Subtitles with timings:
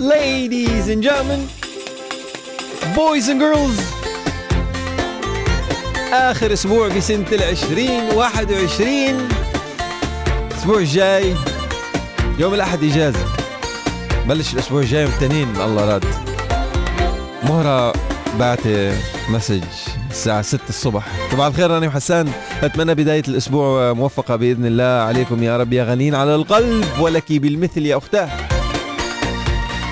[0.00, 1.46] ladies and gentlemen,
[2.96, 3.78] boys and girls
[6.12, 9.28] آخر أسبوع بسنة العشرين واحد وعشرين.
[10.50, 11.34] الأسبوع الجاي
[12.38, 13.24] يوم الأحد إجازة.
[14.28, 16.04] بلش الأسبوع الجاي يوم الاثنين الله راد.
[17.42, 17.92] مهرة
[18.38, 18.60] بعت
[19.28, 19.62] مسج
[20.10, 21.06] الساعة 6 الصبح.
[21.32, 22.32] طبعا الخير راني وحسان
[22.62, 24.84] أتمنى بداية الأسبوع موفقة بإذن الله.
[24.84, 28.30] عليكم يا رب يا غنين على القلب ولك بالمثل يا أختاه.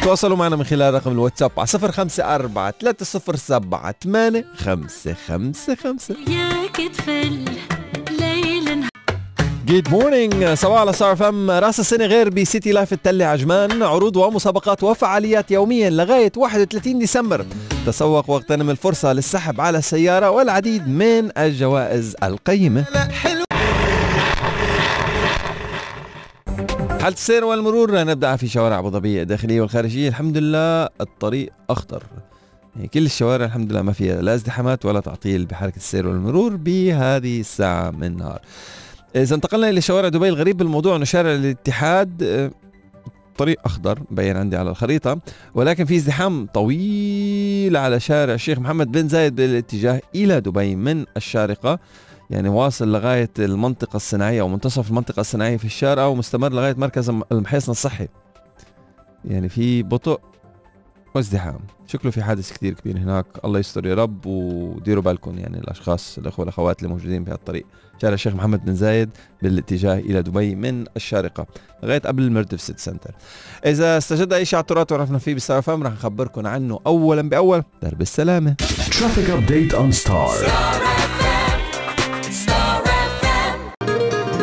[0.03, 7.45] تواصلوا معنا من خلال رقم الواتساب على 054 307 8 5 5 5 ياك تفل
[8.20, 8.89] ليل
[9.66, 11.51] جود مورنينج صباح على صار فم.
[11.51, 13.83] راس السنة غير بسيتي لايف التلة عجمان.
[13.83, 17.47] عروض ومسابقات وفعاليات يوميا لغاية 31 ديسمبر.
[17.87, 22.84] تسوق واغتنم الفرصة للسحب على السيارة والعديد من الجوائز القيمة.
[27.09, 30.09] حالة السير والمرور نبدأ في شوارع أبو ظبي الداخلية والخارجية.
[30.09, 32.03] الحمد لله الطريق أخضر
[32.77, 37.41] يعني كل الشوارع الحمد لله ما فيها لا ازدحامات ولا تعطيل بحركة السير والمرور بهذه
[37.41, 38.41] الساعة من النهار.
[39.17, 42.50] إذا انتقلنا إلى شوارع دبي الغريب بالموضوع أنه شارع الاتحاد
[43.39, 45.19] طريق أخضر مبين عندي على الخريطة
[45.55, 51.78] ولكن في ازدحام طويل على شارع الشيخ محمد بن زايد بالاتجاه إلى دبي من الشارقة.
[52.31, 57.73] يعني واصل لغاية المنطقة الصناعية أو منتصف المنطقة الصناعية في الشارقة ومستمر لغاية مركز المحيصن
[57.73, 58.09] الصحي.
[59.25, 60.21] يعني في بطء
[61.15, 61.59] وازدحام.
[61.87, 63.27] شكله في حادث كثير كبير هناك.
[63.45, 67.67] الله يستر يا رب وديروا بالكم يعني الأشخاص الأخوة والاخوات اللي موجودين بهالطريق
[68.03, 69.11] شارع الشيخ محمد بن زايد
[69.43, 71.47] بالاتجاه إلى دبي من الشارقة.
[71.83, 73.14] لغاية قبل المردف City Centre.
[73.67, 76.81] إذا استجد أي شيء على ال traffic وعرفنا فيه ب Star FM رح نخبركم عنه
[76.87, 77.62] اولا بأول.
[77.83, 78.56] درب السلامة.
[78.91, 81.17] Traffic update on Star.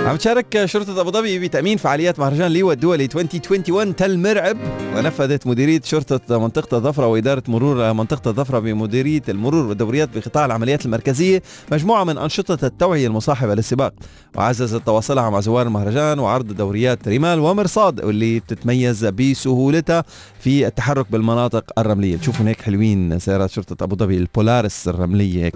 [0.05, 4.57] عم تشارك شرطة أبو ظبي بتأمين فعاليات مهرجان ليوا الدولي 2021 تل مرعب
[4.95, 11.41] ونفذت مديرية شرطة منطقة الظفرة وإدارة مرور منطقة الظفرة بمديرية المرور والدوريات بقطاع العمليات المركزية
[11.71, 13.93] مجموعة من أنشطة التوعية المصاحبة للسباق.
[14.35, 20.03] وعززت تواصلها مع زوار المهرجان وعرض دوريات رمال ومرصاد واللي بتتميز بسهولتها
[20.39, 22.17] في التحرك بالمناطق الرملية.
[22.17, 25.55] تشوفوا هيك حلوين سيارات شرطة أبو ظبي البولارس الرملية هيك.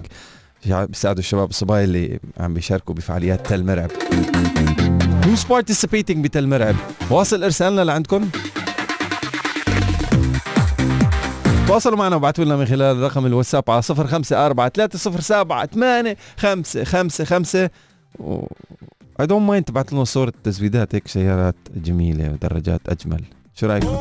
[0.66, 3.92] بيساعدوا الشباب الصبايا اللي عم بيشاركوا بفعاليات تل مرعب
[5.24, 6.76] Who's participating بتل مرعب؟
[7.10, 8.30] واصل ارسالنا لعندكم؟
[11.68, 16.16] تواصلوا معنا وابعتوا لنا من خلال رقم الواتساب على 0543
[18.20, 18.46] و
[19.22, 23.24] I don't mind تبعت لنا صورة تزويدات هيك سيارات جميلة ودراجات أجمل
[23.56, 23.98] شو رأيكم؟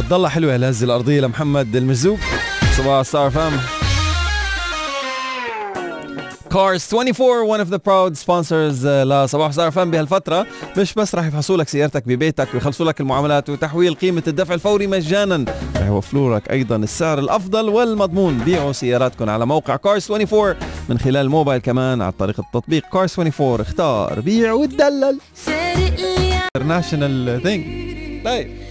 [0.00, 2.18] بتضلها حلوة الهزة الأرضية لمحمد المجذوب
[2.76, 3.52] صباحو Star FM
[6.52, 10.46] Cars 24 one of the proud sponsors uh, لصباحو Star FM بهالفترة.
[10.78, 15.44] مش بس راح يفحصوا لك سيارتك ببيتك ويخلصوا لك المعاملات وتحويل قيمة الدفع الفوري مجانا.
[15.76, 18.38] راح يوفروا لك أيضا السعر الأفضل والمضمون.
[18.38, 20.54] بيعوا سياراتكم على موقع Cars 24
[20.88, 25.18] من خلال الموبايل كمان على طريق التطبيق كارز 24 اختار بيع وتدلل.
[26.58, 27.60] International thing.
[28.24, 28.69] طيب.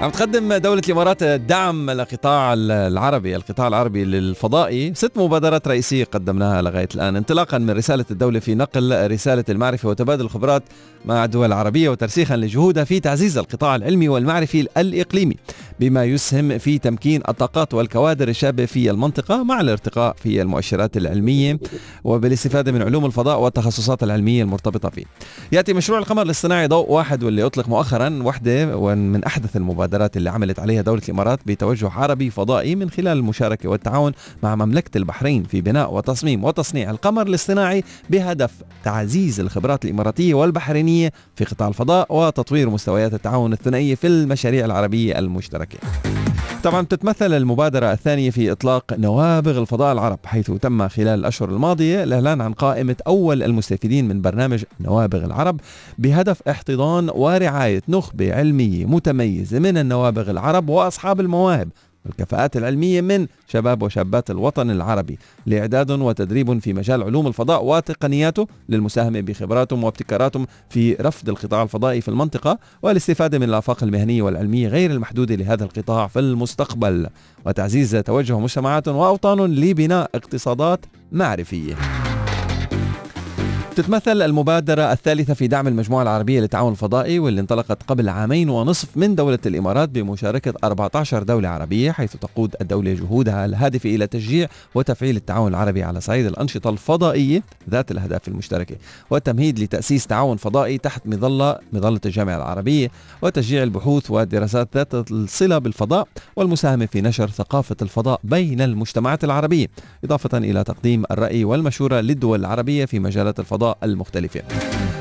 [0.00, 6.88] عم تقدم دولة الإمارات دعم لقطاع العربي القطاع العربي للفضائي ست مبادرات رئيسية قدمناها لغاية
[6.94, 10.62] الآن انطلاقا من رسالة الدولة في نقل رسالة المعرفة وتبادل الخبرات
[11.04, 15.36] مع الدول العربية وترسيخا لجهودها في تعزيز القطاع العلمي والمعرفي الإقليمي
[15.80, 21.58] بما يسهم في تمكين الطاقات والكوادر الشابة في المنطقة مع الارتقاء في المؤشرات العلمية
[22.04, 25.04] وبالاستفادة من علوم الفضاء والتخصصات العلمية المرتبطة فيه.
[25.52, 29.89] يأتي مشروع القمر الاصطناعي ضوء واحد واللي أطلق مؤخرا واحدة من أحدث المبادرات.
[30.16, 34.12] اللي عملت عليها دولة الإمارات بتوجه عربي فضائي من خلال المشاركة والتعاون
[34.42, 38.52] مع مملكة البحرين في بناء وتصميم وتصنيع القمر الاصطناعي بهدف
[38.84, 45.78] تعزيز الخبرات الإماراتية والبحرينية في قطاع الفضاء وتطوير مستويات التعاون الثنائية في المشاريع العربية المشتركة.
[46.64, 52.40] طبعا تتمثل المبادرة الثانية في إطلاق نوابغ الفضاء العرب حيث تم خلال الأشهر الماضية الإعلان
[52.40, 55.60] عن قائمة أول المستفيدين من برنامج نوابغ العرب
[55.98, 61.68] بهدف احتضان ورعاية نخبة علمية متميزة من النوابغ العرب وأصحاب المواهب.
[62.06, 69.20] والكفاءات العلمية من شباب وشابات الوطن العربي لإعداد وتدريب في مجال علوم الفضاء وتقنياته للمساهمة
[69.20, 75.34] بخبراتهم وابتكاراتهم في رفض القطاع الفضائي في المنطقة والاستفادة من الآفاق المهنية والعلمية غير المحدودة
[75.34, 77.06] لهذا القطاع في المستقبل.
[77.46, 82.09] وتعزيز توجه مجتمعات وأوطان لبناء اقتصادات معرفية.
[83.82, 89.14] تتمثل المبادرة الثالثة في دعم المجموعة العربية للتعاون الفضائي واللي انطلقت قبل عامين ونصف من
[89.14, 95.48] دولة الإمارات بمشاركة 14 دولة عربية حيث تقود الدولة جهودها الهادفة إلى تشجيع وتفعيل التعاون
[95.48, 98.76] العربي على صعيد الأنشطة الفضائية ذات الأهداف المشتركة
[99.10, 102.90] والتمهيد لتأسيس تعاون فضائي تحت مظلة مظلة الجامعة العربية
[103.22, 109.66] وتشجيع البحوث والدراسات ذات الصلة بالفضاء والمساهمة في نشر ثقافة الفضاء بين المجتمعات العربية
[110.04, 114.42] إضافة إلى تقديم الرأي والمشورة للدول العربية في مجالات الفضاء المختلفة.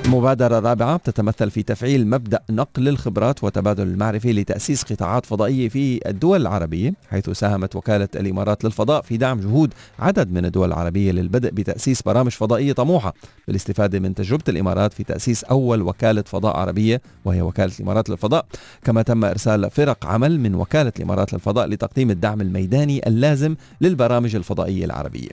[0.10, 6.42] المبادرة الرابعة تتمثل في تفعيل مبدأ نقل الخبرات وتبادل المعرفة لتأسيس قطاعات فضائية في الدول
[6.42, 12.02] العربية حيث ساهمت وكالة الإمارات للفضاء في دعم جهود عدد من الدول العربية للبدء بتأسيس
[12.02, 13.14] برامج فضائية طموحة
[13.48, 18.46] بالاستفادة من تجربة الإمارات في تأسيس أول وكالة فضاء عربية وهي وكالة الإمارات للفضاء.
[18.84, 24.86] كما تم إرسال فرق عمل من وكالة الإمارات للفضاء لتقديم الدعم الميداني اللازم للبرامج الفضائية
[24.86, 25.30] العربية.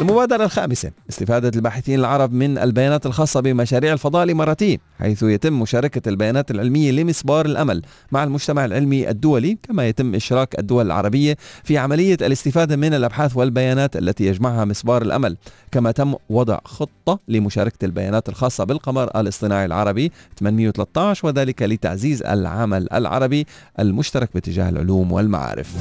[0.00, 6.50] المبادرة الخامسة استفادة الباحثين العرب من البيانات الخاصة بمشاريع الفضاء الإماراتي حيث يتم مشاركة البيانات
[6.50, 7.82] العلمية لمسبار الأمل
[8.12, 13.96] مع المجتمع العلمي الدولي كما يتم إشراك الدول العربية في عملية الاستفادة من الأبحاث والبيانات
[13.96, 15.36] التي يجمعها مسبار الأمل.
[15.72, 23.46] كما تم وضع خطة لمشاركة البيانات الخاصة بالقمر الاصطناعي العربي 813 وذلك لتعزيز العمل العربي
[23.78, 25.74] المشترك باتجاه العلوم والمعارف.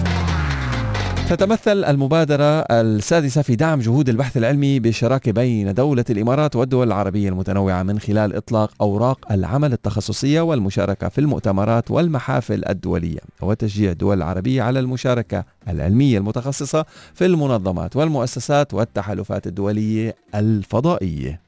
[1.30, 7.84] تتمثل المبادرة السادسة في دعم جهود البحث العلمي بالشراكة بين دولة الإمارات والدول العربية المتنوعة
[7.84, 14.80] من خلال إطلاق أوراق العمل التخصصية والمشاركة في المؤتمرات والمحافل الدولية وتشجيع الدول العربية على
[14.80, 21.40] المشاركة العلمية المتخصصة في المنظمات والمؤسسات والتحالفات الدولية الفضائية.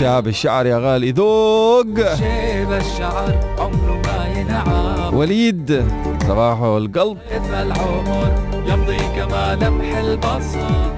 [0.00, 1.10] شعب الشعر يا غالي.
[1.10, 2.14] ذوق.
[2.14, 5.84] شيب الشعر عمره ما ينعم وليد.
[6.28, 7.18] صباحو القلب.
[7.50, 8.30] العمر
[8.68, 10.96] يمضي كما لمح البصر.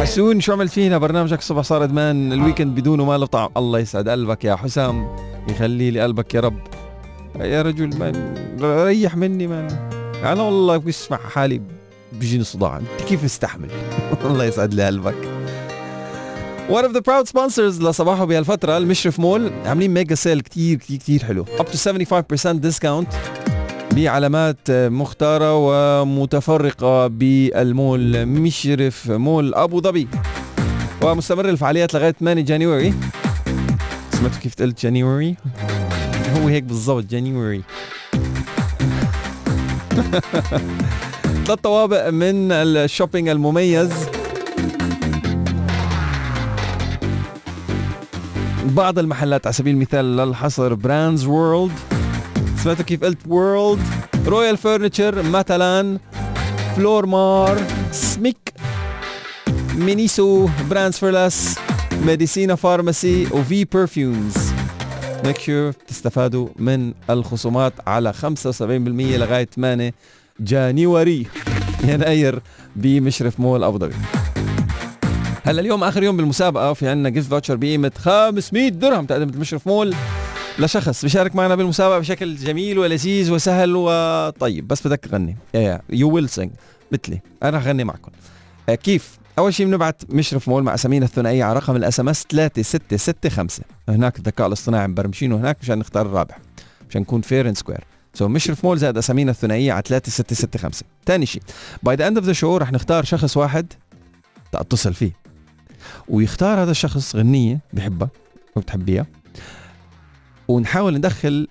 [0.00, 2.32] حسون شو عملت فينا؟ برنامجك الصبح صار إدمان.
[2.32, 3.50] ال weekend بدونه ما له طعم.
[3.56, 5.08] الله يسعد قلبك يا حسام.
[5.48, 6.60] يخلي لي قلبك يا رب.
[7.40, 8.12] يا رجل من
[8.62, 9.68] ريح مني من
[10.24, 11.60] أنا والله بسمع حالي
[12.12, 13.68] بيجيني صداع أنت كيف مستحمل
[14.24, 15.39] الله يسعد لي قلبك.
[16.70, 19.52] One of the proud sponsors لصباحو بهالفترة المشرف مول.
[19.66, 21.44] عاملين mega sale كتير كتير كتير حلو.
[21.44, 23.14] Up to 75% discount
[23.94, 28.26] بعلامات مختارة ومتفرقة بالمول.
[28.26, 30.08] مشرف مول أبو ظبي.
[31.02, 32.94] ومستمر الفعاليات لغاية 8 January.
[34.12, 35.36] سمعتوا كيف قلت January؟
[36.36, 37.62] هو هيك بالضبط January.
[41.46, 44.19] ثلاث طوابق من ال shopping المميز.
[48.64, 51.72] بعض المحلات على سبيل المثال للحصر Brands World
[52.56, 53.80] سمعتوا كيف قلت World
[54.26, 55.98] Royal Furniture مثلا
[56.76, 57.58] Flormar
[57.92, 58.52] سميك
[59.74, 61.58] Miniso Brands For Less
[62.04, 64.34] Medicina Pharmacy و V Perfumes
[65.24, 68.22] make sure تستفادوا من الخصومات على 75%
[68.60, 69.94] لغاية 8
[70.40, 71.26] جانيوري.
[71.84, 72.42] يناير
[72.76, 73.94] بمشرف مول أبو ظبي.
[75.44, 79.94] هلا اليوم آخر يوم بالمسابقة في عندنا gift voucher بقيمة 500 درهم تقدمة مشرف مول
[80.58, 84.68] لشخص بيشارك معنا بالمسابقة بشكل جميل ولذيذ وسهل وطيب.
[84.68, 85.36] بس بدك تغني.
[85.90, 86.50] you will sing
[86.92, 87.20] مثلي.
[87.42, 88.12] أنا رح اغني معكم.
[88.68, 93.64] آه، كيف؟ أول شيء بنبعت مشرف مول مع أسامينا الثنائية على رقم ال SMS 3665
[93.88, 96.38] هناك الذكاء الاصطناعي مبرمجينه هناك مشان نختار الرابح
[96.90, 97.84] مشان نكون fair and square
[98.14, 101.42] so مشرف مول زائد أسامينا الثنائية على 3665 ثاني شيء
[101.82, 103.72] by the end of the show رح نختار شخص واحد
[104.52, 105.19] تتصل فيه.
[106.08, 108.10] ويختار هذا الشخص غنية بحبها
[108.56, 109.06] وبتحبيها
[110.48, 111.48] ونحاول ندخل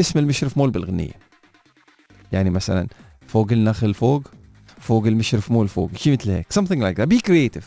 [0.00, 1.12] اسم المشرف مول بالغنية.
[2.32, 2.86] يعني مثلا
[3.26, 4.28] فوق النخل فوق
[4.80, 7.64] فوق المشرف مول فوق شيء مثل هيك something like that be creative.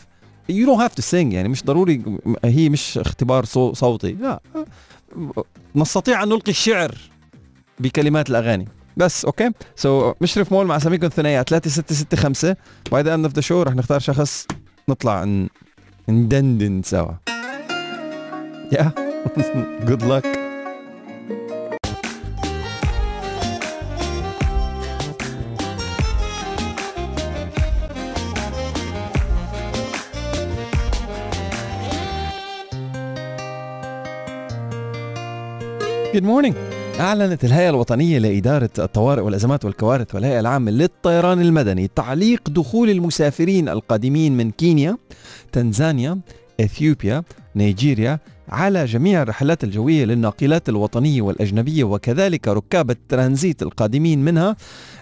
[0.52, 2.02] You don't have to sing يعني مش ضروري
[2.44, 4.40] هي مش اختبار صو- صوتي لا.
[5.76, 6.94] نستطيع أن نلقي الشعر
[7.80, 8.68] بكلمات الأغاني.
[8.96, 12.54] بس okay so so, مشرف مول مع اساميكم الثنائيه 3665
[12.92, 14.46] by the end of the show رح نختار شخص
[14.88, 15.46] نطلع
[16.06, 16.92] and then didn't.
[18.70, 18.90] Yeah,
[19.84, 20.24] good luck.
[36.12, 36.69] Good morning.
[37.00, 44.36] أعلنت الهيئة الوطنية لإدارة الطوارئ والأزمات والكوارث والهيئة العامة للطيران المدني تعليق دخول المسافرين القادمين
[44.36, 44.96] من كينيا،
[45.52, 46.20] تنزانيا،
[46.60, 47.22] إثيوبيا،
[47.56, 54.56] نيجيريا على جميع الرحلات الجوية للناقلات الوطنية والأجنبية وكذلك ركاب الترانزيت القادمين منها.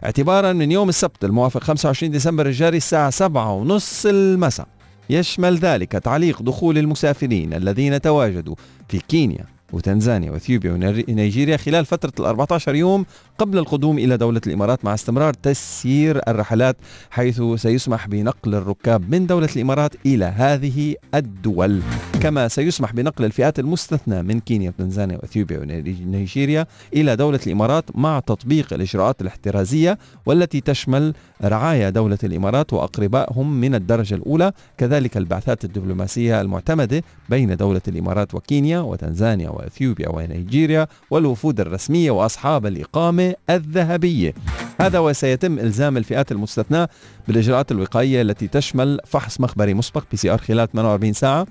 [0.05, 4.67] اعتبارا من يوم السبت الموافق 25 ديسمبر الجاري الساعة 7 ونص المساء
[5.11, 8.55] يشمل ذلك تعليق دخول المسافرين الذين تواجدوا
[8.89, 9.58] في كينيا.
[9.73, 13.07] وتنزانيا وإثيوبيا ونيجيريا خلال فترة ال 14 يوم
[13.39, 16.77] قبل القدوم إلى دولة الإمارات مع استمرار تسيير الرحلات
[17.11, 21.83] حيث سيسمح بنقل الركاب من دولة الإمارات إلى هذه الدول.
[22.21, 28.73] كما سيسمح بنقل الفئات المستثنى من كينيا وتنزانيا وإثيوبيا ونيجيريا إلى دولة الإمارات مع تطبيق
[28.73, 31.15] الإجراءات الاحترازية والتي تشمل
[31.45, 38.81] رعاية دولة الإمارات وأقربائهم من الدرجة الأولى كذلك البعثات الدبلوماسية المعتمدة بين دولة الإمارات وكينيا
[38.81, 44.35] وتنزانيا وأثيوبيا ونيجيريا والوفود الرسمية وأصحاب الإقامة الذهبية.
[44.81, 46.89] هذا وسيتم إلزام الفئات المستثناة
[47.29, 51.47] بالإجراءات الوقائية التي تشمل فحص مخبري مسبق PCR خلال 48 ساعة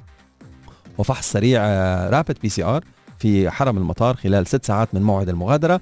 [0.98, 1.62] وفحص سريع
[2.09, 2.83] rapid PCR
[3.19, 5.81] في حرم المطار خلال ست ساعات من موعد المغادرة.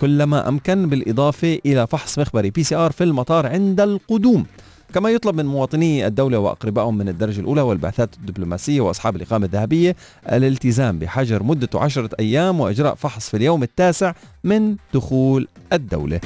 [0.00, 4.46] كلما أمكن بالإضافة إلى فحص مخبري PCR في المطار عند القدوم.
[4.94, 9.96] كما يطلب من مواطني الدولة وأقربائهم من الدرجة الأولى والبعثات الدبلوماسية وأصحاب الإقامة الذهبية
[10.32, 14.12] الالتزام بحجر مدته عشرة أيام وإجراء فحص في اليوم التاسع
[14.44, 16.20] من دخول الدولة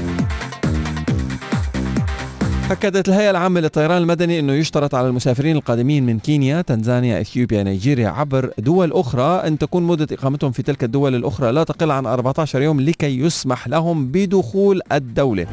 [2.70, 8.08] أكدت الهيئة العامة للطيران المدني أنه يشترط على المسافرين القادمين من كينيا، تنزانيا، إثيوبيا، نيجيريا
[8.08, 12.62] عبر دول أخرى أن تكون مدة إقامتهم في تلك الدول الأخرى لا تقل عن 14
[12.62, 15.46] يوم لكي يسمح لهم بدخول الدولة.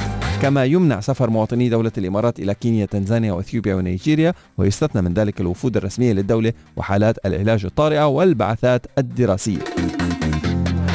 [0.46, 5.78] كما يمنع سفر مواطني دولة الإمارات إلى كينيا، تنزانيا وإثيوبيا ونيجيريا ويستثنى من ذلك الوفود
[5.78, 9.60] الرسمية للدولة وحالات العلاج الطارئة والبعثات الدراسية.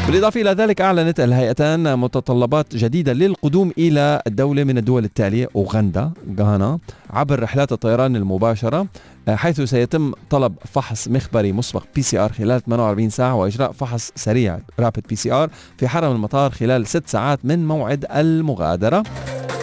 [0.06, 6.78] بالإضافة إلى ذلك أعلنت الهيئتان متطلبات جديدة للقدوم إلى الدولة من الدول التالية أوغندا، غانا
[7.10, 8.86] عبر رحلات الطيران المباشرة
[9.28, 15.50] حيث سيتم طلب فحص مخبري مسبق PCR خلال 48 ساعة وإجراء فحص سريع رابid PCR
[15.78, 19.02] في حرم المطار خلال 6 ساعات من موعد المغادرة.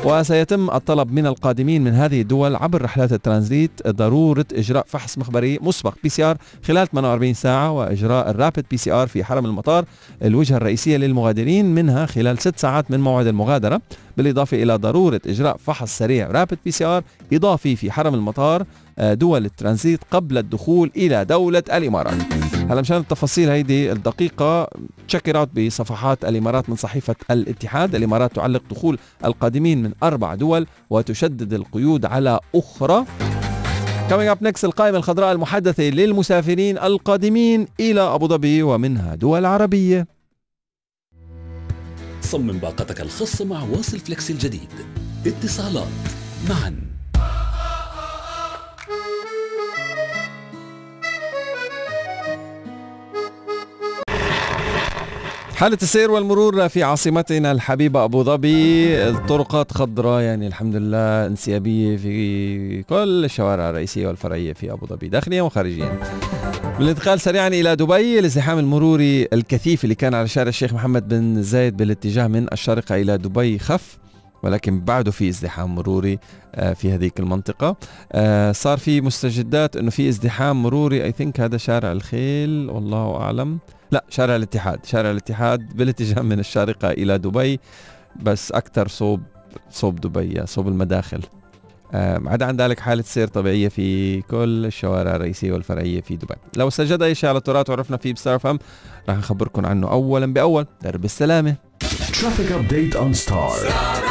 [0.06, 5.94] وسيتم الطلب من القادمين من هذه الدول عبر رحلات الترانزيت ضرورة إجراء فحص مخبري مسبق
[6.04, 9.86] بي سي ار خلال 48 ساعة وإجراء ال rapid PCR في حرم المطار
[10.24, 13.82] الوجهة الرئيسية للمغادرين منها خلال 6 ساعات من موعد المغادرة.
[14.18, 18.66] بالإضافة إلى ضرورة إجراء فحص سريع رابid بي سي ار إضافي في حرم المطار
[19.00, 22.22] آه، دول الترانزيت قبل الدخول إلى دولة الإمارات.
[22.70, 24.68] هلا مشان التفاصيل هيدي الدقيقة
[25.08, 27.96] check out بصفحات الإمارات من صحيفة الاتحاد.
[27.96, 33.06] الإمارات تعلق دخول القادمين من أربع دول وتشدد القيود على أخرى.
[34.10, 40.17] Coming up next القائمة الخضراء المحدثة للمسافرين القادمين إلى أبو ظبي ومنها دول عربية.
[42.28, 44.70] صمم باقتك الخاصة مع واصل فليكس الجديد.
[45.26, 45.88] اتصالات
[46.50, 46.76] معا.
[55.56, 58.98] حالة السير والمرور في عاصمتنا الحبيبة أبو ظبي.
[59.10, 65.08] الطرقات خضراء يعني الحمد لله انسيابية في كل الشوارع الرئيسية والفرعية في أبو ظبي.
[65.08, 66.00] داخليا وخارجيا.
[66.80, 71.78] بالانتقال سريعا إلى دبي الازدحام المروري الكثيف اللي كان على شارع الشيخ محمد بن زايد
[71.78, 73.98] بالاتجاه من الشارقة إلى دبي خف
[74.44, 76.20] ولكن بعده في ازدحام مروري
[76.56, 77.76] آه، في هذيك المنطقة.
[78.12, 83.60] آه، صار في مستجدات إنه في ازدحام مروري اي ثينك هذا شارع الخيل والله أعلم.
[83.92, 87.60] لا شارع الاتحاد شارع الاتحاد بالاتجاه من الشارقة إلى دبي
[88.24, 89.22] بس أكثر صوب
[89.72, 91.22] صوب دبي صوب المداخل.
[91.94, 96.36] عدا عن ذلك حالة سير طبيعية في كل الشوارع الرئيسية والفرعية في دبي.
[96.56, 98.58] لو سجد أي شيء على التراث وعرفنا فيه بستار فم
[99.10, 100.66] راح نخبركم عنه أولا بأول.
[100.82, 101.56] درب السلامة.
[102.14, 104.07] Traffic update on Star.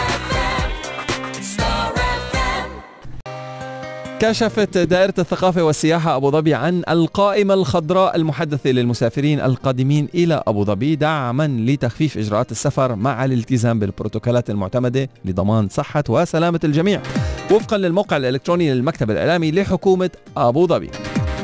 [4.20, 10.96] كشفت دائرة الثقافة والسياحة أبو ظبي عن القائمة الخضراء المحدثة للمسافرين القادمين إلى أبو ظبي
[10.96, 17.02] دعما لتخفيف إجراءات السفر مع الالتزام بالبروتوكولات المعتمدة لضمان صحة وسلامة الجميع.
[17.50, 20.90] وفقا للموقع الإلكتروني للمكتب الإعلامي لحكومة أبو ظبي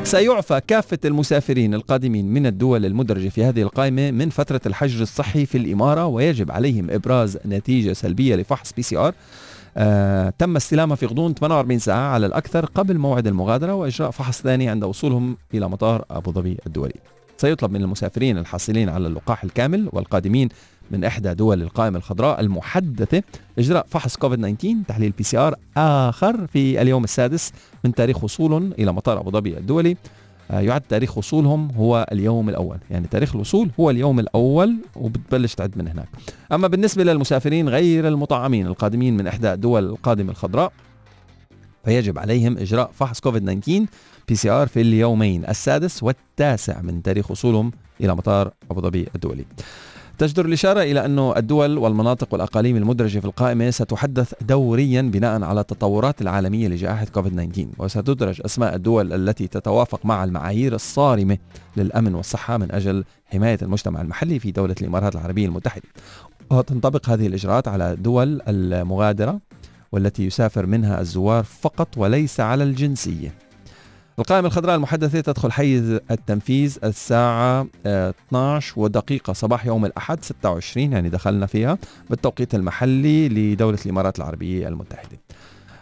[0.03, 5.57] سيعفى كافة المسافرين القادمين من الدول المدرجة في هذه القائمة من فترة الحجر الصحي في
[5.57, 9.13] الإمارة ويجب عليهم إبراز نتيجة سلبية لفحص PCR.
[10.39, 14.83] تم استلامها في غضون 48 ساعة على الأكثر قبل موعد المغادرة وإجراء فحص ثاني عند
[14.83, 16.95] وصولهم إلى مطار أبو ظبي الدولي.
[17.37, 20.49] سيطلب من المسافرين الحاصلين على اللقاح الكامل والقادمين
[20.91, 23.23] من إحدى دول القائمة الخضراء المحدثة
[23.59, 27.51] إجراء فحص كوفيد 19 تحليل PCR آخر في اليوم السادس
[27.83, 29.91] من تاريخ وصولهم إلى مطار أبو ظبي الدولي.
[29.91, 29.95] آه،
[30.49, 32.77] يعد تاريخ وصولهم هو اليوم الأول.
[32.91, 36.07] يعني تاريخ الوصول هو اليوم الأول وبتبلش تعد من هناك.
[36.51, 40.71] أما بالنسبة للمسافرين غير المطعمين القادمين من إحدى دول القائمة الخضراء
[41.85, 43.85] فيجب عليهم إجراء فحص كوفيد 19
[44.27, 47.71] PCR في اليومين السادس والتاسع من تاريخ وصولهم
[48.01, 49.45] إلى مطار أبو ظبي الدولي.
[50.17, 56.21] تجدر الإشارة إلى أن الدول والمناطق والأقاليم المدرجة في القائمة ستحدث دوريا بناء على التطورات
[56.21, 61.37] العالمية لجائحة كوفيد 19 وستدرج أسماء الدول التي تتوافق مع المعايير الصارمة
[61.77, 65.87] للأمن والصحة من أجل حماية المجتمع المحلي في دولة الإمارات العربية المتحدة.
[66.51, 69.39] وتنطبق هذه الإجراءات على دول المغادرة
[69.91, 73.42] والتي يسافر منها الزوار فقط وليس على الجنسية.
[74.19, 81.09] القائمة الخضراء المحدثة تدخل حيز التنفيذ الساعة آه، 12 ودقيقة صباح يوم الأحد 26 يعني
[81.09, 81.77] دخلنا فيها
[82.09, 85.17] بالتوقيت المحلي لدولة الإمارات العربية المتحدة.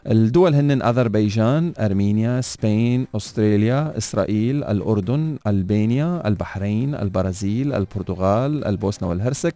[0.07, 9.55] الدول هن أذربيجان، أرمينيا، سبين، أستراليا، إسرائيل، الأردن، ألبانيا، البحرين، البرازيل، البرتغال، البوسنة والهرسك،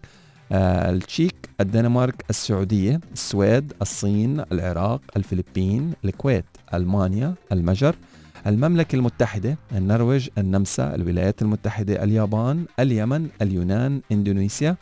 [0.51, 7.95] آه، التشيك، الدنمارك، السعودية، السويد، الصين، العراق، الفلبين، الكويت، ألمانيا، المجر،
[8.47, 14.75] المملكة المتحدة، النرويج، النمسا، الولايات المتحدة، اليابان، اليمن، اليونان، إندونيسيا،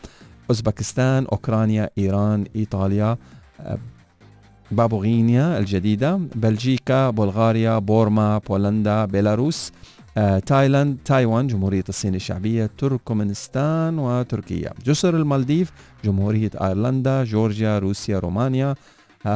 [0.50, 3.18] أوزبكستان، أوكرانيا، إيران، إيطاليا،
[3.60, 3.78] آه،
[4.72, 9.72] بابوغينيا الجديدة، بلجيكا، بلغاريا، بورما، بولندا، بيلاروس،
[10.18, 15.72] آه، تايلاند، تايوان، جمهورية الصين الشعبية، تركمانستان وتركيا، جزر المالديف،
[16.06, 18.76] جمهورية أيرلندا، جورجيا، روسيا، رومانيا،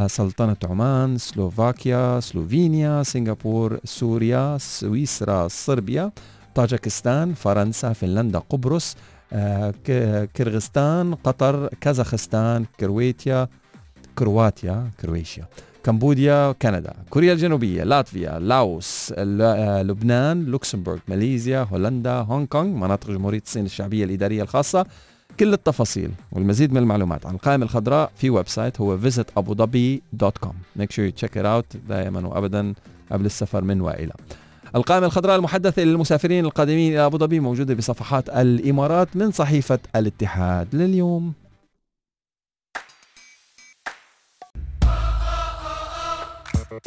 [0.07, 6.11] سلطنة عمان، سلوفاكيا، سلوفينيا، سنغافور، سوريا، سويسرا، صربيا،
[6.55, 8.95] طاجكستان، فرنسا، فنلندا، قبرص،
[9.33, 13.47] آه، ك- كرغستان، قطر، كازاخستان، كرواتيا،
[14.17, 15.45] كرواتيا، كرواتيا،
[15.83, 23.41] كمبوديا، كندا، كوريا الجنوبية، لاتفيا، لاوس، آه، لبنان، لوكسمبورغ، ماليزيا، هولندا، هونغ كونغ، مناطق جمهورية
[23.45, 24.85] الصين الشعبية الإدارية الخاصة
[25.39, 31.25] كل التفاصيل والمزيد من المعلومات عن القائمة الخضراء في website هو visitabudhabi.com make sure you
[31.25, 32.73] check it out دائما وابدا
[33.11, 34.13] قبل السفر من وإلى.
[34.75, 41.33] القائمة الخضراء المحدثة للمسافرين القادمين إلى أبو ظبي موجودة بصفحات الإمارات من صحيفة الاتحاد لليوم.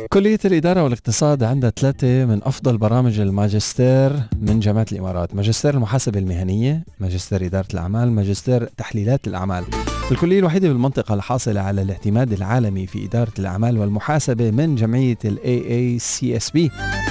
[0.09, 5.35] كلية الإدارة والاقتصاد عندها ثلاثة من أفضل برامج الماجستير من جامعة الإمارات.
[5.35, 9.65] ماجستير المحاسبة المهنية ماجستير إدارة الأعمال ماجستير تحليلات الأعمال.
[10.11, 16.59] الكلية الوحيدة بالمنطقة الحاصلة على الاعتماد العالمي في إدارة الأعمال والمحاسبة من جمعية ال AACSB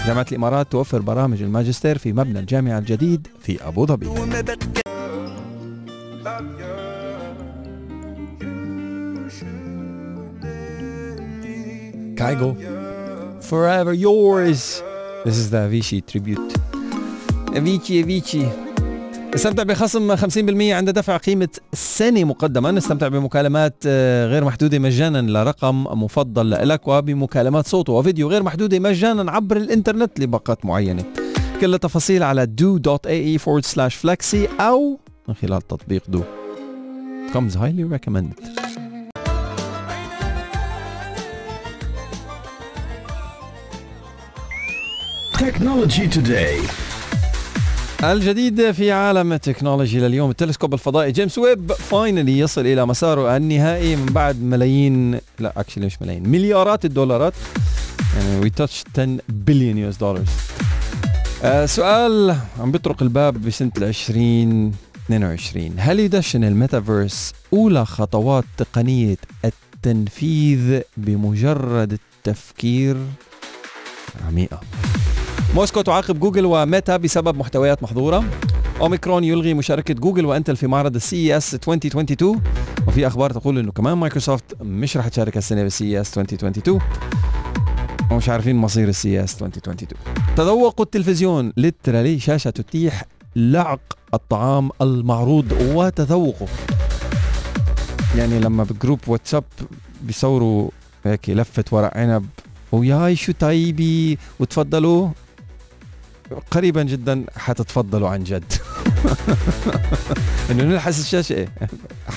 [0.07, 4.07] جامعة الإمارات توفر برامج الماجستير في مبنى الجامعة الجديد في أبو ظبي.
[12.19, 12.49] Kaigo
[13.49, 14.83] Forever yours.
[15.25, 16.49] This is the Avicii tribute.
[17.57, 18.45] Avicii Avicii.
[19.35, 22.77] استمتع بخصم 50% عند دفع قيمة سنة مقدما.
[22.77, 29.31] استمتع بمكالمات آه، غير محدودة مجانا لرقم مفضل لك وبمكالمات صوت وفيديو غير محدودة مجانا
[29.31, 31.03] عبر الإنترنت لباقات معينة.
[31.61, 36.21] كل التفاصيل على du.ae forward slash flexi أو من خلال تطبيق du
[37.33, 38.68] comes highly recommended.
[45.39, 46.71] Technology Today.
[48.03, 54.05] الجديد في عالم التكنولوجي لليوم التلسكوب الفضائي جيمس ويب finally يصل إلى مساره النهائي من
[54.05, 57.33] بعد ملايين لا actually مش ملايين مليارات الدولارات.
[58.17, 60.27] يعني we touch 10 billion US dollars
[61.65, 71.93] سؤال عم بيطرق الباب بسنة ال 2022 هل يدشن الميتافيرس أولى خطوات تقنية التنفيذ بمجرد
[71.93, 72.97] التفكير؟
[74.27, 74.61] عميقة.
[75.55, 78.23] موسكو تعاقب جوجل وميتا بسبب محتويات محظورة.
[78.81, 82.41] أوميكرون يلغي مشاركة جوجل وإنتل في معرض ال CES 2022
[82.87, 86.79] وفي أخبار تقول إنه كمان مايكروسوفت مش رح تشارك السنة بال CES 2022
[88.11, 89.87] ومش عارفين مصير ال CES 2022
[90.35, 93.03] تذوق التلفزيون literally شاشة تتيح
[93.35, 96.47] لعق الطعام المعروض وتذوقه.
[98.17, 99.43] يعني لما ب group واتساب
[100.01, 100.69] بيصوروا
[101.05, 102.25] هيك لفة ورق عنب.
[102.71, 104.17] وياي شو طيبي.
[104.39, 105.09] وتفضلوا.
[106.51, 108.53] قريبا جدا حتتفضلوا عن جد.
[110.51, 111.33] إنه نلحس الشاشة.
[111.33, 111.49] إيه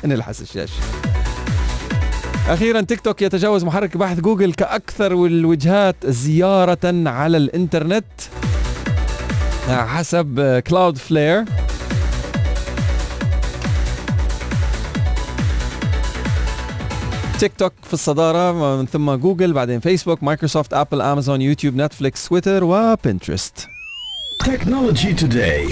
[0.03, 0.83] حنلحس الشاشة.
[2.49, 8.05] أخيرا تيك توك يتجاوز محرك بحث جوجل كأكثر الوجهات زيارة على الإنترنت
[9.69, 11.45] حسب كلاود فلير
[17.39, 22.65] تيك توك في الصدارة من ثم جوجل بعدين فيسبوك مايكروسوفت أبل أمازون يوتيوب نتفليكس تويتر
[22.65, 23.72] وبنترست
[24.45, 25.71] Technology Today.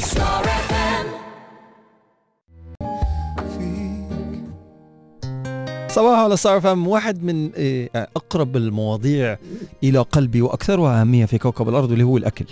[5.88, 9.38] صباح على ستار فام واحد من آه، أقرب المواضيع
[9.84, 12.44] إلى قلبي وأكثرها أهمية في كوكب الأرض واللي هو الأكل.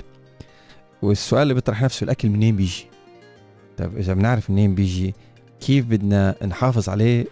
[1.03, 2.87] والسؤال اللي بيطرح نفسه الأكل منين بيجي؟
[3.77, 5.15] طيب إذا بنعرف منين بيجي
[5.61, 7.27] كيف بدنا نحافظ عليه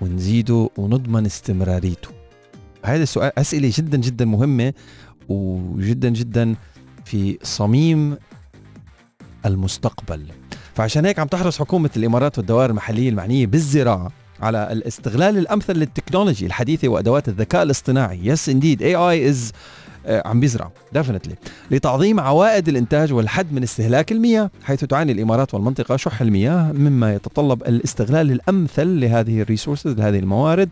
[0.00, 2.08] ونزيده ونضمن استمراريته؟
[2.84, 4.72] هذا السؤال أسئلة جدا جدا مهمة
[5.28, 6.54] وجدا جدا
[7.04, 8.16] في صميم
[9.46, 10.26] المستقبل.
[10.74, 16.46] فعشان هيك عم تحرص حكومة الإمارات والدوائر المحلية المعنية بالزراعة على الاستغلال الأمثل لل technology
[16.46, 18.34] الحديثة وأدوات الذكاء الاصطناعي.
[18.48, 19.52] indeed AI is
[20.06, 20.70] عم بيزرع.
[20.92, 21.34] definitely
[21.70, 27.62] لتعظيم عوائد الإنتاج والحد من استهلاك المياه حيث تعاني الإمارات والمنطقة شح المياه مما يتطلب
[27.62, 30.68] الاستغلال الأمثل لهذه ال resources لهذه الموارد.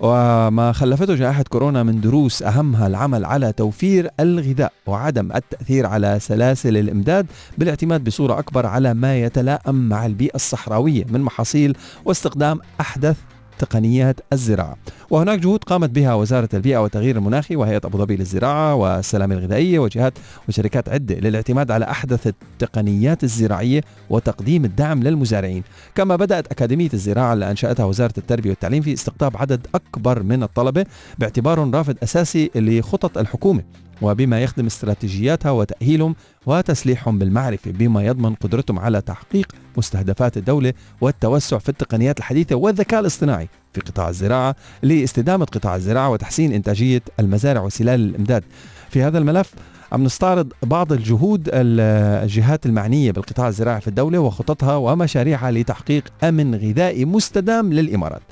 [0.00, 6.76] وما خلفته جائحة كورونا من دروس أهمها العمل على توفير الغذاء وعدم التأثير على سلاسل
[6.76, 7.26] الإمداد
[7.58, 13.16] بالاعتماد بصورة أكبر على ما يتلائم مع البيئة الصحراوية من محاصيل واستخدام أحدث
[13.60, 14.76] تقنيات الزراعة.
[15.10, 20.12] وهناك جهود قامت بها وزارة البيئة والتغيير المناخي وهيئة أبو ظبي للزراعة والسلامة الغذائية وجهات
[20.48, 25.62] وشركات عدة للاعتماد على أحدث التقنيات الزراعية وتقديم الدعم للمزارعين.
[25.94, 30.86] كما بدأت أكاديمية الزراعة اللي أنشأتها وزارة التربية والتعليم في استقطاب عدد أكبر من الطلبة
[31.18, 33.62] باعتبارهم رافد أساسي لخطط الحكومة.
[34.02, 36.14] وبما يخدم استراتيجياتها وتأهيلهم
[36.46, 43.48] وتسليحهم بالمعرفة بما يضمن قدرتهم على تحقيق مستهدفات الدولة والتوسع في التقنيات الحديثة والذكاء الاصطناعي.
[43.72, 48.44] في قطاع الزراعة لإستدامة قطاع الزراعة وتحسين إنتاجية المزارع وسلال الإمداد.
[48.90, 49.54] في هذا الملف
[49.92, 57.04] عم نستعرض بعض الجهود الجهات المعنية بالقطاع الزراعي في الدولة وخططها ومشاريعها لتحقيق أمن غذائي
[57.04, 58.22] مستدام للإمارات.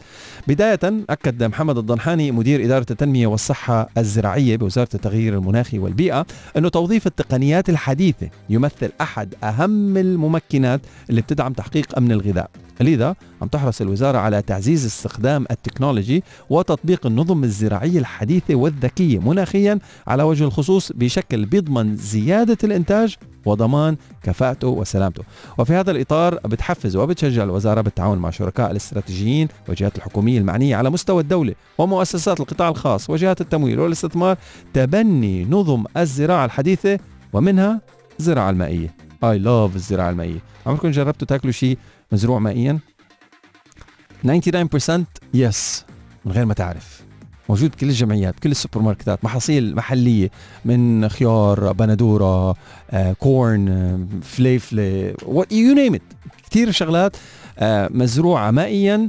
[0.48, 7.06] بداية أكد محمد الضنحاني مدير إدارة التنمية والصحة الزراعية بوزارة التغيير المناخي والبيئة أنه توظيف
[7.06, 12.50] التقنيات الحديثة يمثل أحد أهم الممكنات اللي بتدعم تحقيق أمن الغذاء.
[12.80, 20.22] لذا عم تحرص الوزارة على تعزيز استخدام التكنولوجي وتطبيق النظم الزراعية الحديثة والذكية مناخيا على
[20.22, 25.22] وجه الخصوص بشكل بيضمن زيادة الإنتاج وضمان كفاءته وسلامته.
[25.58, 31.22] وفي هذا الإطار بتحفز وبتشجع الوزارة بالتعاون مع شركاء الاستراتيجيين والجهات الحكومية المعنية على مستوى
[31.22, 34.36] الدولة ومؤسسات القطاع الخاص وجهات التمويل والاستثمار
[34.74, 36.98] تبني نظم الزراعة الحديثة
[37.32, 37.80] ومنها
[38.20, 38.94] الزراعة المائية.
[39.24, 40.38] I love الزراعة المائية.
[40.66, 41.78] عمركم جربتوا تاكلوا شيء
[42.12, 42.78] مزروع مائيا؟
[44.24, 45.84] 99% yes
[46.24, 46.97] من غير ما تعرف.
[47.48, 50.30] موجود بكل الجمعيات كل السوبر ماركتات محاصيل محلية
[50.64, 52.54] من خيار بندورة
[52.90, 55.14] آه، corn آه، فليفلة
[55.50, 56.02] you name it
[56.50, 57.16] كثير شغلات
[57.58, 59.08] آه، مزروعة مائيا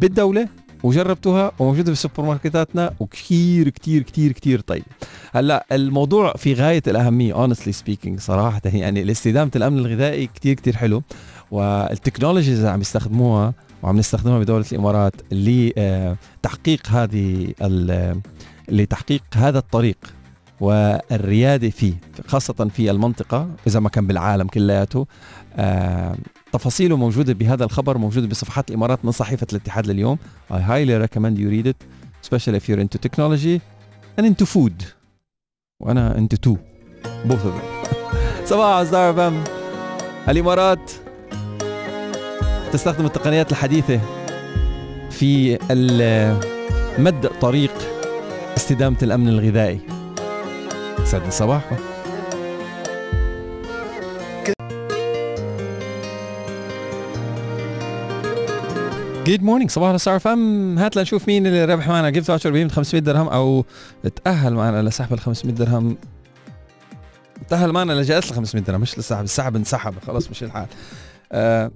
[0.00, 0.48] بالدولة
[0.82, 4.84] وجربتوها وموجودة في السوبر ماركتاتنا وكثير كثير كثير كثير طيب.
[5.32, 11.02] هلأ الموضوع في غاية الأهمية honestly speaking صراحة يعني الاستدامه الأمن الغذائي كثير كثير حلو.
[11.50, 17.54] والتكنولوجيز اللي عم يستخدموها وعم نستخدمها بدولة الإمارات لتحقيق هذه
[18.68, 19.96] لتحقيق هذا الطريق
[20.60, 21.94] والريادة فيه
[22.26, 25.06] خاصة في المنطقة إذا ما كان بالعالم كلياته.
[25.56, 26.16] آه،
[26.52, 30.18] تفاصيله موجودة بهذا الخبر موجودة بصفحات الإمارات من صحيفة الاتحاد لليوم.
[30.50, 31.76] I highly recommend you read it
[32.22, 33.60] especially if you're into technology
[34.18, 34.84] and into food.
[35.80, 36.56] وأنا into two
[37.28, 37.94] both of them.
[38.50, 39.44] صباح فم
[40.28, 41.03] الإمارات
[42.74, 44.00] تستخدم التقنيات الحديثة
[45.10, 45.58] في
[46.98, 47.70] مد طريق
[48.56, 49.80] استدامة الأمن الغذائي.
[51.04, 51.76] سعد صباحكم
[59.26, 60.78] good morning صباح الستار أف إم.
[60.78, 62.10] هات لنشوف مين اللي ربح معنا.
[62.10, 63.64] gift voucher بقيمة 500 درهم أو
[64.24, 65.96] تأهل معنا لسحب ال 500 درهم.
[67.48, 68.80] تأهل معنا لجائزة ال 500 درهم.
[68.80, 69.24] مش لسحب.
[69.24, 69.94] السحب انسحب.
[70.06, 70.66] خلاص مشي الحال.
[71.32, 71.70] آه.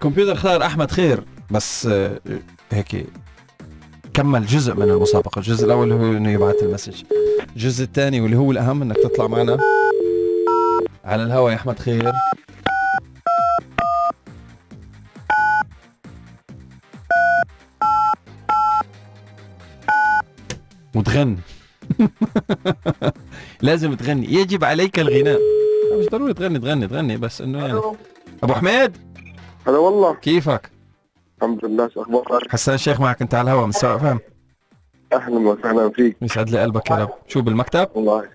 [0.00, 1.24] الكمبيوتر اختار أحمد خير.
[1.50, 2.20] بس آه،
[2.70, 3.06] هيك
[4.14, 5.38] كمل جزء من المسابقة.
[5.38, 7.02] الجزء الأول هو إنه يبعث المسج.
[7.56, 9.58] الجزء الثاني واللي هو الأهم إنك تطلع معنا
[11.04, 11.50] على الهواء.
[11.52, 12.12] يا أحمد خير.
[20.94, 21.38] وتغني
[23.62, 24.32] لازم تغني.
[24.34, 25.40] يجب عليك الغناء.
[25.98, 27.80] مش ضروري تغني تغني تغني بس إنه يعني.
[28.42, 29.09] أبو حميد.
[29.66, 30.70] هلا والله كيفك؟
[31.38, 34.20] الحمد لله شو أخبارك؟ حسان الشيخ معك انت على الهواء من سواء فهم
[35.12, 38.28] أهلا وسهلا فيك يسعد لي قلبك يا رب شو بالمكتب؟ والله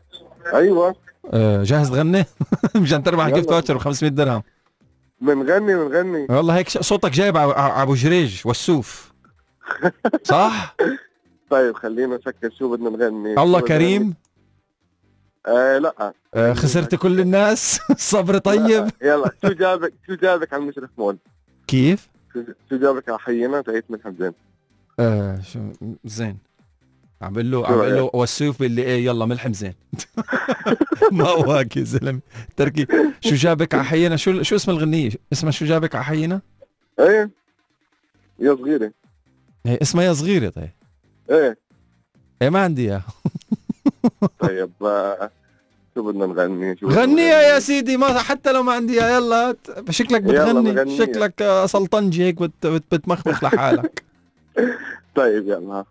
[0.53, 0.95] أيوه
[1.33, 2.25] آه جاهز تغني؟
[2.75, 3.29] مشان تربح.
[3.29, 4.43] جيفت فاوتشر ب 500 درهم
[5.21, 9.13] بنغني بنغني والله هيك صوتك جايب ابو جريج والسوف
[10.23, 10.75] صح؟
[11.49, 14.13] طيب خلينا نفكر شو بدنا نغني الله كريم؟
[15.47, 16.13] آه لا.
[16.33, 17.79] آه خسرت كل الناس.
[17.97, 18.89] صبر طيب.
[19.01, 19.31] يلا.
[19.45, 21.17] شو جابك؟ شو جابك على المشرف مول؟
[21.67, 22.07] كيف؟
[22.69, 24.31] شو- جابك على حينا؟ تعيش من حزين
[24.99, 25.59] آه شو
[26.05, 26.37] زين.
[27.21, 29.73] عمل له شو عمل رأيك؟ له والسيف اللي إيه يلا ملحم زين
[31.11, 32.19] ما هيك يا زلمة.
[32.55, 32.87] تركي.
[33.21, 36.41] شو جابك على حينا؟ شو شو اسم الغنية؟ اسمها شو جابك على حينا؟
[36.99, 37.29] إيه.
[38.39, 38.91] يا صغيرة.
[39.65, 40.69] هي اسمها يا صغيرة طيب.
[41.29, 41.57] إيه.
[42.41, 43.03] إيه ما عندي إياها.
[44.39, 45.29] طيب آه،
[45.95, 49.55] شو بدنا نغني شو غنيها؟ يا سيدي ما حتى لو ما عندي يلا
[49.89, 50.97] شكلك يلا بتغني بغنيها.
[51.05, 54.03] شكلك آه، سلطنجي هيك بت- بت- بتمخمخ لحالك
[55.15, 55.85] طيب يلا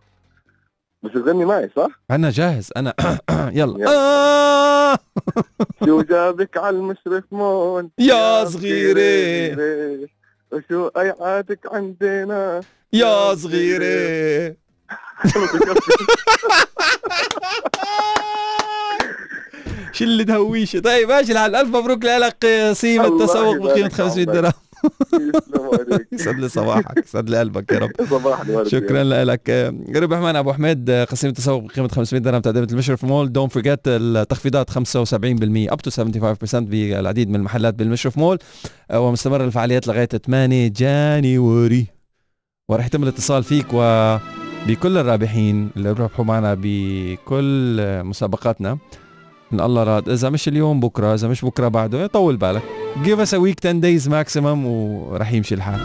[1.02, 2.94] بس تغني معي صح؟ أنا جاهز أنا
[3.30, 3.90] يلا يلا.
[3.90, 4.98] آه
[5.84, 8.44] شو جابك على المشرف مول يا.
[8.44, 10.08] صغيرة.
[10.52, 12.60] وشو قيعاتك عندنا
[12.92, 14.56] يا صغيره
[19.92, 24.36] شلة هويشة طيب ماشي الحال ألف مبروك لك قسيمة الله تسوق يبارك بقيمة 500 عمرك.
[24.36, 24.52] درهم.
[26.12, 27.90] يسعد لي صباحك يسعد لي قلبك يا رب.
[28.10, 29.72] صباح الورد شكرا لك.
[29.96, 33.32] ربح معنا أبو حميد قسيمه تسوق بقيمة 500 درهم تقدمة المشرف مول.
[33.32, 38.38] don't forget التخفيضات 75% up to 75% بالعديد من المحلات بالمشرف مول.
[38.94, 41.86] ومستمر الفعاليات لغاية 8 January
[42.68, 43.74] ورح يتم الاتصال فيك
[44.64, 48.78] وبكل الرابحين اللي ربحوا معنا بكل مسابقاتنا.
[49.52, 50.08] إن الله راد.
[50.08, 51.14] إذا مش اليوم بكرة.
[51.14, 52.06] إذا مش بكرة بعده.
[52.06, 52.62] طول بالك.
[53.04, 55.80] Give us a week 10 days maximum ورح يمشي الحال.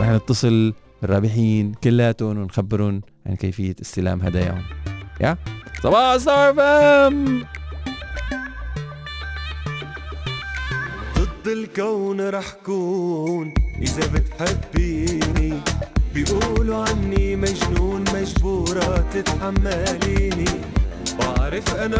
[0.00, 0.74] رح نتصل
[1.04, 4.62] الرابحين كلاتهم ونخبرهم عن كيفية استلام هداياهم.
[5.20, 5.36] يا؟
[5.82, 6.52] صباح ستار
[11.18, 13.54] ضد الكون رح كون.
[13.82, 15.60] إذا بتحبيني
[16.16, 20.48] بيقولوا عني مجنون مجبورة تتحمليني.
[21.18, 21.94] بعرف أنا